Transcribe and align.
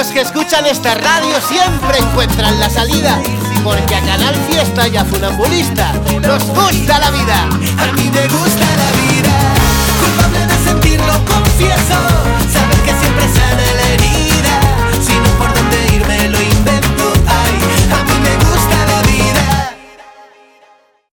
Los 0.00 0.12
que 0.12 0.22
escuchan 0.22 0.64
esta 0.64 0.94
radio 0.94 1.38
siempre 1.42 1.98
encuentran 1.98 2.58
la 2.58 2.70
salida, 2.70 3.20
porque 3.62 3.94
a 3.94 4.00
Canal 4.00 4.34
Fiesta 4.48 4.88
y 4.88 4.96
a 4.96 5.04
Funambulista 5.04 5.92
nos 6.22 6.42
gusta 6.46 6.98
la 7.00 7.10
vida. 7.10 8.09